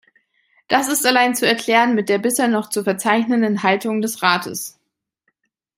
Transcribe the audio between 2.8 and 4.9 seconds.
verzeichnenden Haltung des Rates.